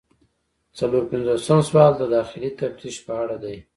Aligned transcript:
څلور 0.77 1.03
پنځوسم 1.11 1.59
سوال 1.69 1.91
د 1.97 2.03
داخلي 2.15 2.49
تفتیش 2.59 2.95
په 3.05 3.13
اړه 3.23 3.37
دی. 3.43 3.55